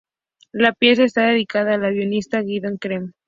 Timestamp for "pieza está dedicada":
0.73-1.75